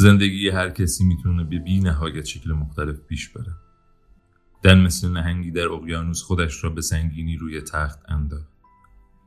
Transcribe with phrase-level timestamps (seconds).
[0.00, 3.54] زندگی هر کسی می‌تونه به بی نهایت شکل مختلف پیش بره.
[4.62, 8.52] دن مثل نهنگی در اقیانوس خودش را به سنگینی روی تخت انداخت.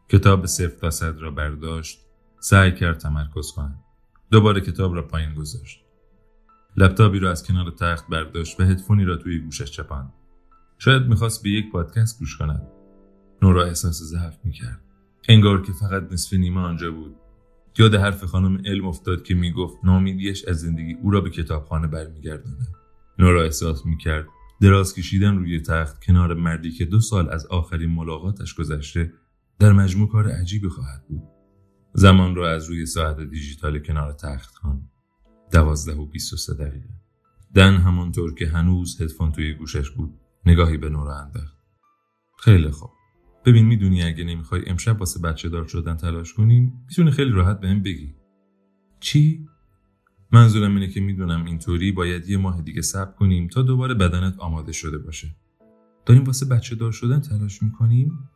[0.10, 2.00] کتاب صفر تا صد را برداشت
[2.40, 3.80] سعی کرد تمرکز کند.
[4.32, 5.84] دوباره کتاب را پایین گذاشت.
[6.78, 10.14] لپتاپی را از کنار تخت برداشت و هدفونی را توی گوشش چپاند.
[10.78, 12.68] شاید می‌خواست به یک پادکست گوش کند.
[13.42, 14.82] نورا احساس ضعف می‌کرد.
[15.30, 17.16] انگار که فقط نصف نیمه آنجا بود.
[17.78, 22.68] یاد حرف خانم علم افتاد که می‌گفت نامیدیش از زندگی او را به کتابخانه برمیگرداند.
[23.20, 24.28] نورا احساس می‌کرد
[24.62, 29.14] دراز کشیدن روی تخت کنار مردی که دو سال از آخرین ملاقاتش گذشته
[29.60, 31.24] در مجموع کار عجیبی خواهد بود.
[31.94, 34.90] زمان را از روی ساعت دیجیتال کنار تخت خان
[35.52, 36.90] دوازده و بیست و سه دقیقه.
[37.56, 40.14] دن همانطور که هنوز هدفون توی گوشش بود
[40.46, 41.58] نگاهی به نورا انداخت.
[42.40, 42.92] خیلی خوب.
[43.46, 47.84] ببین می‌دونی اگه نمی‌خوای امشب واسه بچه دار شدن تلاش کنیم می‌تونی خیلی راحت بهم
[47.84, 48.16] بگی.
[49.00, 49.48] چی؟
[50.32, 54.72] منظورم اینه که می‌دونم اینطوری باید یه ماه دیگه صبر کنیم تا دوباره بدنت آماده
[54.72, 55.36] شده باشه.
[56.06, 58.30] داریم واسه بچه دار شدن تلاش می‌کنیم؟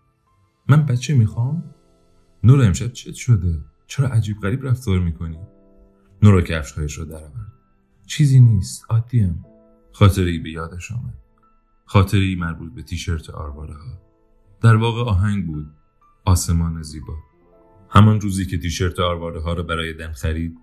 [0.69, 1.63] من بچه می‌خوام؟
[2.43, 5.39] نورا امشب چت شده؟ چرا عجیب غریب رفتار می‌کنی؟
[6.23, 7.53] نورا کفشهایش رو درآورد.
[8.05, 9.45] چیزی نیست عادیم
[9.91, 11.17] خاطره ای به یادش آمد.
[11.85, 14.06] خاطره ای مربوط به تیشرت آرواره ها
[14.61, 15.67] در واقع آهنگ بود.
[16.25, 17.13] آسمان زیبا.
[17.89, 20.57] همان روزی که تیشرت آرواره ها را برای دن خرید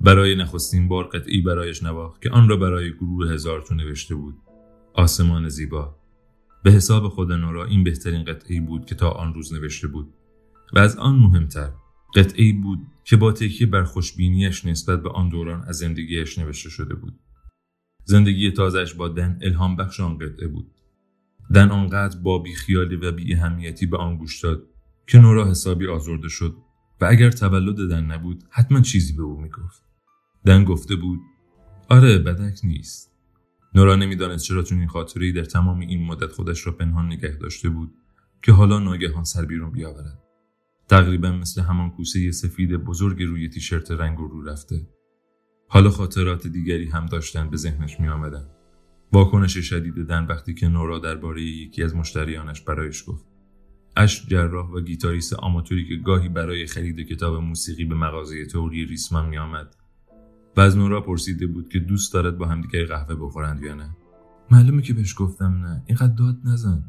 [0.00, 4.34] برای نخستین بار قطعی برایش نواخت که آن را برای گروه هزار تو نوشته بود.
[4.94, 5.96] آسمان زیبا.
[6.62, 10.14] به حساب خود نورا این بهترین قطعی بود که تا آن روز نوشته بود.
[10.72, 11.70] و از آن مهمتر
[12.14, 16.94] قطعی بود که با تکیه بر خوشبینیش نسبت به آن دوران از زندگیش نوشته شده
[16.94, 17.18] بود.
[18.04, 20.70] زندگی تازش با دن الهام بخش آن قطعه بود.
[21.54, 24.62] دن آنقدر با بیخیالی و بی اهمیتی به آن گوش داد
[25.06, 26.56] که نورا حسابی آزرده شد
[27.00, 29.82] و اگر تولد دن نبود حتما چیزی به او می‌گفت.
[30.46, 31.20] دن گفته بود
[31.88, 33.10] آره بدک نیست.
[33.74, 37.68] نورا نمی‌دانست چرا چون این خاطری در تمام این مدت خودش را پنهان نگه داشته
[37.68, 37.94] بود
[38.42, 40.18] که حالا ناگهان سر بیرون بیاورد.
[40.88, 44.88] تقریبا مثل همان کوسه سفید بزرگ روی تیشرت رنگ رو رفته.
[45.68, 48.46] حالا خاطرات دیگری هم داشتن به ذهنش می آمدن.
[49.12, 53.24] واکنش شدید دن وقتی که نورا درباره یکی از مشتریانش برایش گفت.
[53.96, 59.28] اش جراح و گیتاریست آماتوری که گاهی برای خرید کتاب موسیقی به مغازه تئوری ریسمان
[59.28, 59.76] می آمد
[60.56, 63.96] و از نورا پرسیده بود که دوست دارد با همدیگه قهوه بخورند یا نه.
[64.50, 65.82] معلومه که بهش گفتم نه.
[65.86, 66.84] اینقدر داد نزن.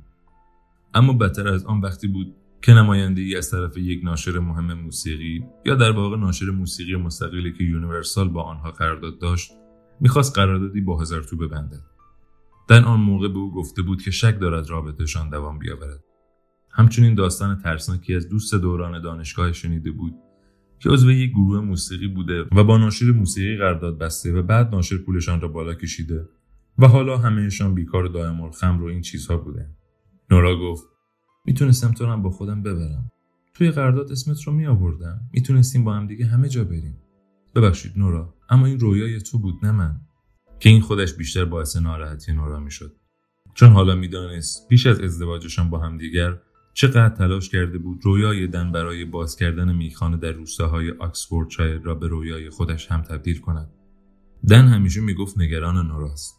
[0.93, 5.45] اما بدتر از آن وقتی بود که نماینده ای از طرف یک ناشر مهم موسیقی
[5.65, 9.51] یا در واقع ناشر موسیقی مستقلی که یونیورسال با آنها قرارداد داشت
[9.99, 11.94] می‌خواست قراردادی با هزار تو ببندد.
[12.67, 16.03] در آن موقع به او گفته بود که شک دارد رابطهشان دوام بیاورد.
[16.71, 20.13] همچنین داستان ترسناکی از دوست دوران دانشگاه شنیده بود
[20.79, 24.97] که عضو یک گروه موسیقی بوده و با ناشر موسیقی قرارداد بسته و بعد ناشر
[24.97, 26.29] پولشان را بالا کشیده
[26.77, 29.69] و حالا همهشان بیکار دائم الخمر و این چیزها بوده.
[30.31, 30.83] نورا گفت
[31.45, 33.11] می‌تونستم تو هم با خودم ببرم.
[33.53, 36.97] توی قرارداد اسمت رو می آوردم می‌تونستیم با هم دیگه همه جا بریم.
[37.55, 40.01] ببخشید نورا اما این رویای تو بود نه من.
[40.59, 42.95] که این خودش بیشتر باعث ناراحتی نورا می‌شد.
[43.53, 46.37] چون حالا می‌دانست پیش از ازدواجشان با همدیگر
[46.73, 51.95] چقدر تلاش کرده بود رویای دن برای باز کردن میخانه در روستاهای آکسفورد شاید را
[51.95, 53.69] به رویای خودش هم تبدیل کند.
[54.49, 56.35] دن همیشه می‌گفت نگران نوراست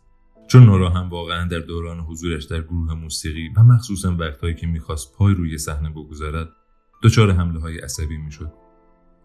[0.49, 5.16] چون نورا هم واقعا در دوران حضورش در گروه موسیقی و مخصوصا وقتهایی که می‌خواست
[5.16, 6.49] پای روی صحنه بگذارد
[7.03, 8.53] دچار حمله های عصبی می‌شد.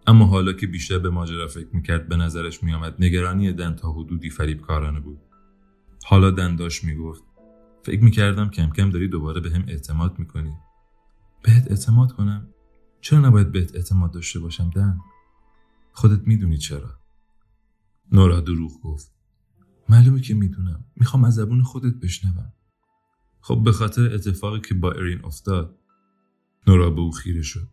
[0.07, 4.29] اما حالا که بیشتر به ماجرا فکر می‌کرد به نظرش میآمد نگرانی دن تا حدودی
[4.29, 5.19] فریب کارانه بود.
[6.05, 7.23] حالا دن داشت می‌گفت
[7.83, 10.53] فکر می‌کردم کم کم داری دوباره به هم اعتماد می‌کنی.
[11.43, 12.47] بهت اعتماد کنم؟
[13.01, 14.99] چرا نباید بهت اعتماد داشته باشم دن؟
[15.93, 16.99] خودت می‌دونی چرا.
[18.11, 19.11] نورا دروغ گفت.
[19.89, 20.85] معلومه که می‌دونم.
[20.95, 22.53] می‌خوام از زبون خودت بشنوم.
[23.41, 25.79] خب به خاطر اتفاقی که با ارین افتاد
[26.67, 27.67] نورا به او خیره شد.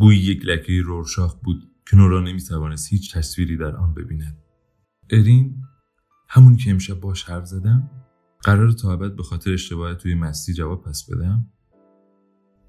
[0.00, 4.38] گویی یک لکه رورشاخ بود که نورا نمی‌توانست هیچ تصویری در آن ببیند.
[5.10, 5.62] ارین
[6.28, 7.90] همون که امشب باش حرف زدم
[8.42, 11.46] قرار تا ابد به خاطر اشتباه توی مستی جواب پس بدم؟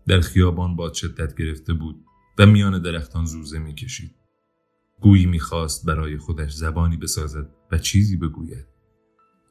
[0.08, 2.06] در خیابان باد شدت گرفته بود
[2.40, 4.16] و میان درختان زوزه می‌کشید.
[5.02, 8.66] گویی می‌خواست برای خودش زبانی بسازد و چیزی بگوید.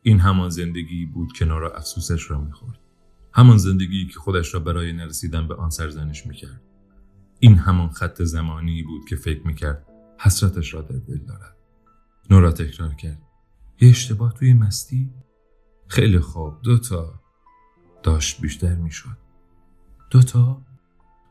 [0.03, 2.79] این همان زندگی بود که نارا افسوسش را می‌خورد.
[3.33, 6.63] همان زندگی که خودش را برای نرسیدن به آن سرزنش می‌کرد.
[7.43, 9.87] این همان خط زمانی بود که فکر می‌کرد
[10.19, 11.57] حسرتش را در دل دارد.
[12.31, 13.23] نورا تکرار کرد.
[13.81, 15.11] یه اشتباه توی مستی؟
[15.87, 16.63] خیلی خوب.
[16.63, 17.21] دوتا
[18.03, 19.17] داشت بیشتر می‌شد.
[20.11, 20.63] دوتا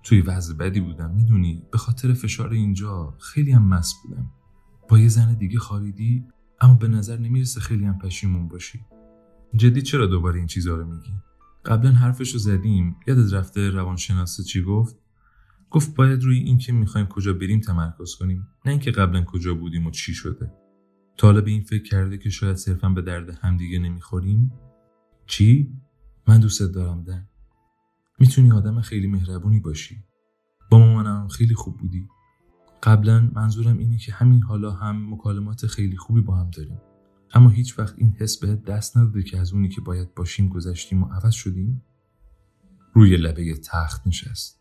[0.04, 4.32] توی وضع بدی بودم می‌دونی؟ به خاطر فشار اینجا خیلی هم مس بودم.
[4.90, 6.26] با یه زن دیگه خوابیدی؟
[6.62, 8.86] اما به نظر نمی‌رسه خیلی هم پشیمون باشی.
[9.56, 11.14] جدی چرا دوباره این چیزها رو میگی؟
[11.66, 12.96] قبلا حرفش رو زدیم.
[13.08, 14.96] یادت رفته روانشناسه چی گفت؟
[15.72, 18.48] گفت باید روی این که می‌خوایم کجا بریم تمرکز کنیم.
[18.66, 20.52] نه اینکه قبلا کجا بودیم و چی شده.
[21.18, 24.52] تا به این فکر کرده که شاید صرفا به درد همدیگه نمی‌خوریم.
[25.26, 25.74] چی؟
[26.28, 27.28] من دوستت دارم دن
[28.20, 30.04] می‌تونی آدم خیلی مهربونی باشی.
[30.72, 32.08] با مامانم خیلی خوب بودی.
[32.84, 36.82] قبلا منظورم اینه که همین حالا هم مکالمات خیلی خوبی با هم داریم.
[37.34, 41.04] اما هیچ وقت این حس بهت دست نداده که از اونی که باید باشیم گذشتیم
[41.04, 41.84] و عوض شدیم؟
[42.94, 44.59] روی لبه تخت نشست.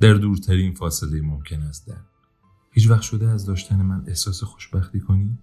[0.00, 2.00] در دورترین فاصله ممکن است در.
[2.70, 5.38] هیچ وقت شده از داشتن من احساس خوشبختی کنی؟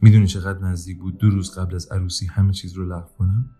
[0.00, 3.50] می‌دونی چقدر نزدیک بود دو روز قبل از عروسی همه چیز رو لغو کنم؟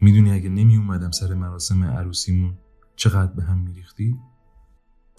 [0.00, 2.54] می‌دونی اگه نمی اومدم سر مراسم عروسیمون
[2.96, 4.16] چقدر به هم میریختی؟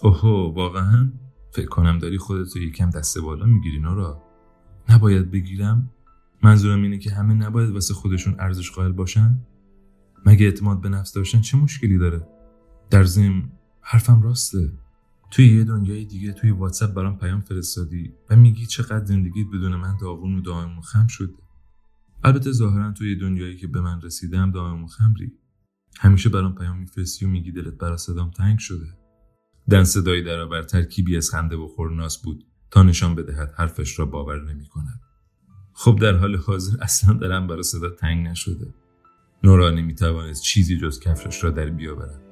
[0.02, 1.12] اوهو واقعا؟
[1.52, 4.22] فکر کنم داری خودتو یکم دست بالا می‌گیری نورا.
[4.88, 5.90] نباید بگیرم؟
[6.42, 9.38] منظورم اینه که همه نباید واسه خودشون ارزش قائل باشن؟
[10.26, 12.28] مگه اعتماد به نفس داشتن چه مشکلی داره؟
[12.90, 13.50] در ضمن
[13.90, 14.72] حرفم راسته.
[15.30, 19.96] توی یه دنیای دیگه توی واتساپ برام پیام فرستادی و میگی چقدر زندگیت بدون من
[20.00, 21.32] داغون و دائم و خم شده.
[22.24, 25.32] البته ظاهرا توی دنیایی که به من رسیدم دائم و خمری.
[25.98, 28.86] همیشه برام پیام میفرستی و میگی دلت برا صدام تنگ شده.
[29.70, 34.52] دن صدایی درآور ترکیبی از خنده و خورناس بود تا نشان بدهد حرفش را باور
[34.52, 35.00] نمی کند.
[35.72, 38.74] خب در حال حاضر اصلا دلم برای صدا تنگ نشده.
[39.44, 42.27] نورا نمی‌توانست چیزی جز کفشش را در بیاورد.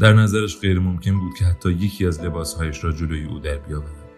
[0.00, 4.08] در نظرش غیر ممکن بود که حتی یکی از لباسهایش را جلوی او در بیاورد.